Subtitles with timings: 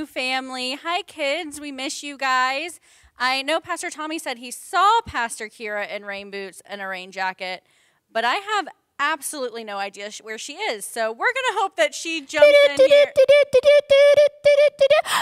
[0.00, 0.78] Genu family.
[0.82, 1.60] Hi, kids.
[1.60, 2.80] We miss you guys.
[3.18, 7.12] I know Pastor Tommy said he saw Pastor Kira in rain boots and a rain
[7.12, 7.62] jacket,
[8.10, 10.86] but I have absolutely no idea where she is.
[10.86, 13.12] So we're going to hope that she jumps in here.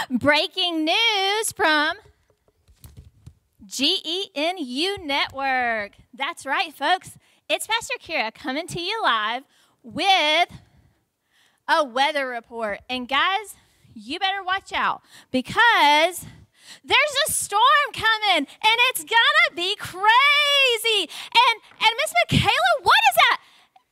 [0.09, 1.97] Breaking news from
[3.65, 5.91] GENU Network.
[6.13, 7.17] That's right, folks.
[7.49, 9.43] It's Pastor Kira coming to you live
[9.83, 10.49] with
[11.67, 12.79] a weather report.
[12.89, 13.55] And guys,
[13.93, 16.25] you better watch out because
[16.83, 17.61] there's a storm
[17.93, 21.09] coming and it's gonna be crazy.
[21.33, 23.37] And and Miss Michaela, what is that?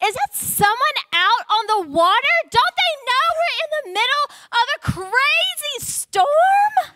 [0.05, 2.35] Is that someone out on the water?
[2.51, 6.95] Don't they know we're in the middle of a crazy storm?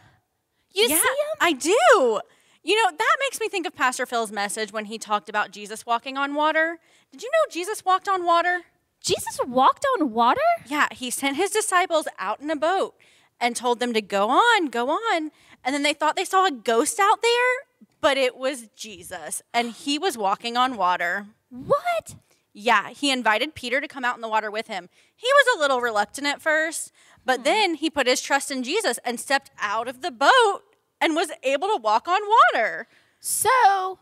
[0.73, 1.37] You yeah, see him?
[1.39, 2.21] I do.
[2.63, 5.85] You know, that makes me think of Pastor Phil's message when he talked about Jesus
[5.85, 6.77] walking on water.
[7.11, 8.61] Did you know Jesus walked on water?
[9.01, 10.41] Jesus walked on water?
[10.67, 12.95] Yeah, he sent his disciples out in a boat
[13.39, 15.31] and told them to go on, go on.
[15.63, 19.71] And then they thought they saw a ghost out there, but it was Jesus, and
[19.71, 21.27] he was walking on water.
[21.49, 22.15] What?
[22.53, 24.89] Yeah, he invited Peter to come out in the water with him.
[25.15, 26.91] He was a little reluctant at first,
[27.25, 27.43] but hmm.
[27.43, 30.61] then he put his trust in Jesus and stepped out of the boat
[30.99, 32.21] and was able to walk on
[32.53, 32.87] water.
[33.19, 33.99] So,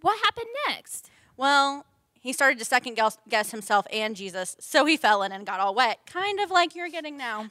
[0.00, 1.10] what happened next?
[1.36, 1.84] Well,
[2.20, 5.74] he started to second guess himself and Jesus, so he fell in and got all
[5.74, 7.48] wet, kind of like you're getting now.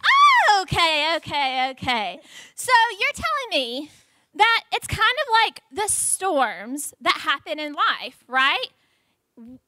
[0.49, 2.19] Oh, okay, okay, okay.
[2.55, 3.91] So, you're telling me
[4.35, 8.67] that it's kind of like the storms that happen in life, right?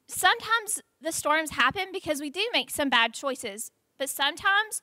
[0.08, 4.81] sometimes the storms happen because we do make some bad choices, but sometimes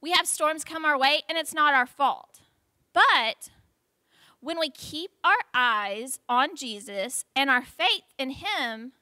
[0.00, 2.40] we have storms come our way and it's not our fault.
[2.92, 3.50] But
[4.40, 8.92] when we keep our eyes on Jesus and our faith in Him,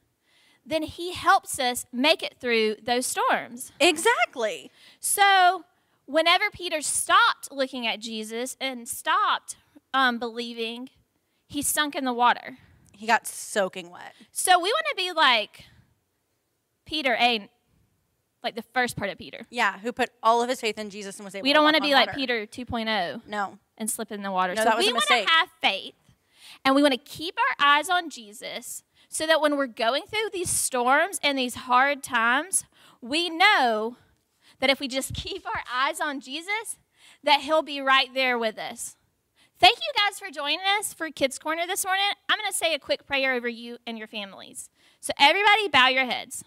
[0.67, 3.71] then He helps us make it through those storms.
[3.79, 4.69] Exactly.
[4.99, 5.63] So,
[6.05, 9.55] whenever Peter stopped looking at Jesus and stopped
[9.93, 10.89] um, believing,
[11.47, 12.57] he sunk in the water.
[12.93, 14.13] He got soaking wet.
[14.31, 15.65] So we want to be like
[16.85, 17.49] Peter A,
[18.43, 19.45] like the first part of Peter.
[19.49, 21.75] Yeah, who put all of his faith in Jesus and was able We don't want
[21.75, 22.07] to be water.
[22.07, 23.27] like Peter 2.0.
[23.27, 23.59] No.
[23.77, 24.55] And slip in the water.
[24.55, 25.93] No, so that was we want to have faith
[26.65, 30.29] and we want to keep our eyes on Jesus so that when we're going through
[30.33, 32.65] these storms and these hard times,
[33.01, 33.97] we know
[34.59, 36.77] that if we just keep our eyes on Jesus,
[37.23, 38.95] that he'll be right there with us.
[39.59, 42.05] Thank you guys for joining us for Kids Corner this morning.
[42.29, 44.69] I'm going to say a quick prayer over you and your families.
[44.99, 46.43] So, everybody, bow your heads.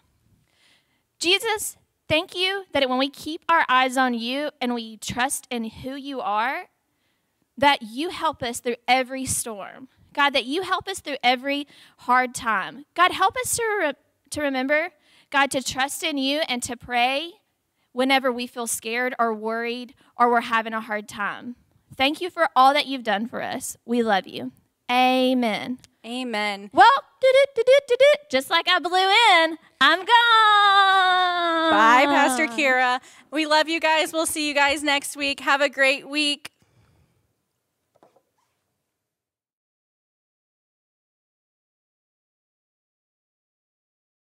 [1.18, 1.76] Jesus,
[2.08, 5.94] thank you that when we keep our eyes on you and we trust in who
[5.94, 6.66] you are,
[7.58, 9.88] that you help us through every storm.
[10.12, 11.66] God, that you help us through every
[11.98, 12.84] hard time.
[12.94, 13.92] God, help us to, re-
[14.30, 14.90] to remember,
[15.30, 17.32] God, to trust in you and to pray
[17.92, 21.56] whenever we feel scared or worried or we're having a hard time.
[21.96, 23.76] Thank you for all that you've done for us.
[23.84, 24.52] We love you.
[24.90, 25.78] Amen.
[26.04, 26.70] Amen.
[26.72, 26.86] Well,
[28.30, 30.06] just like I blew in, I'm gone.
[31.70, 33.00] Bye, Pastor Kira.
[33.30, 34.12] We love you guys.
[34.12, 35.40] We'll see you guys next week.
[35.40, 36.52] Have a great week.